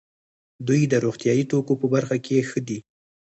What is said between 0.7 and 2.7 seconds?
د روغتیايي توکو په برخه کې ښه